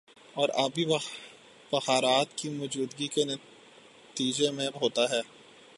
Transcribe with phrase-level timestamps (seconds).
[0.35, 0.85] اور آبی
[1.71, 5.21] بخارات کی موجودگی کے نتیجے میں ہوتا ہے